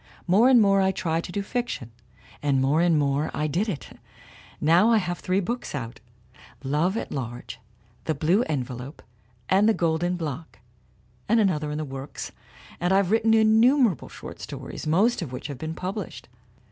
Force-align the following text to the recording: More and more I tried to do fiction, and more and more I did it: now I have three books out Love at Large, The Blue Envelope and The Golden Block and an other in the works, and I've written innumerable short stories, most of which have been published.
More 0.25 0.49
and 0.49 0.59
more 0.59 0.81
I 0.81 0.91
tried 0.91 1.25
to 1.25 1.31
do 1.31 1.43
fiction, 1.43 1.91
and 2.41 2.59
more 2.59 2.81
and 2.81 2.97
more 2.97 3.29
I 3.35 3.45
did 3.45 3.69
it: 3.69 3.99
now 4.59 4.89
I 4.89 4.97
have 4.97 5.19
three 5.19 5.39
books 5.39 5.75
out 5.75 5.99
Love 6.63 6.97
at 6.97 7.11
Large, 7.11 7.59
The 8.05 8.15
Blue 8.15 8.41
Envelope 8.49 9.03
and 9.47 9.69
The 9.69 9.75
Golden 9.75 10.15
Block 10.15 10.57
and 11.29 11.39
an 11.39 11.51
other 11.51 11.69
in 11.69 11.77
the 11.77 11.85
works, 11.85 12.31
and 12.79 12.91
I've 12.91 13.11
written 13.11 13.35
innumerable 13.35 14.09
short 14.09 14.39
stories, 14.39 14.87
most 14.87 15.21
of 15.21 15.31
which 15.31 15.45
have 15.45 15.59
been 15.59 15.75
published. 15.75 16.27